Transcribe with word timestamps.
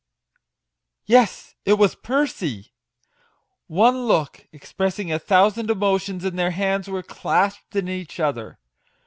Yes, 1.05 1.53
it 1.63 1.73
was 1.73 1.93
Percy! 1.93 2.73
One 3.67 4.07
look, 4.07 4.47
expressing 4.51 5.11
a 5.13 5.19
thousand 5.19 5.69
emotions, 5.69 6.25
and 6.25 6.39
their 6.39 6.49
hands 6.49 6.87
were 6.87 7.03
clasped 7.03 7.75
in 7.75 7.87
each 7.87 8.19
other 8.19 8.57